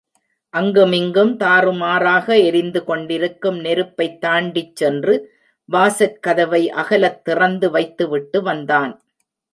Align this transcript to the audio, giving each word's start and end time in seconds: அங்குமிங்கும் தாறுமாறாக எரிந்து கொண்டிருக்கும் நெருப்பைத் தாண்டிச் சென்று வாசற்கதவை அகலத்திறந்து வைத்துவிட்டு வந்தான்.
அங்குமிங்கும் 0.53 1.33
தாறுமாறாக 1.37 2.37
எரிந்து 2.43 2.83
கொண்டிருக்கும் 2.83 3.59
நெருப்பைத் 3.59 4.17
தாண்டிச் 4.21 4.75
சென்று 4.75 5.15
வாசற்கதவை 5.69 6.63
அகலத்திறந்து 6.75 7.69
வைத்துவிட்டு 7.69 8.41
வந்தான். 8.41 8.93